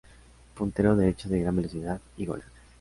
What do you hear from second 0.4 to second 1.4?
Puntero derecho